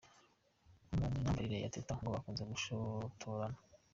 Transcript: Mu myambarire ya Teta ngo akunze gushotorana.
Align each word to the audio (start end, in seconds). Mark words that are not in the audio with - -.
Mu 0.89 0.95
myambarire 1.09 1.57
ya 1.63 1.71
Teta 1.75 1.93
ngo 1.99 2.09
akunze 2.19 2.43
gushotorana. 2.51 3.57